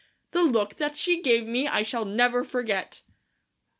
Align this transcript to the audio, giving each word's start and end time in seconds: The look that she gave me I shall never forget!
The 0.31 0.41
look 0.41 0.77
that 0.77 0.97
she 0.97 1.21
gave 1.21 1.45
me 1.45 1.67
I 1.67 1.83
shall 1.83 2.05
never 2.05 2.43
forget! 2.43 3.03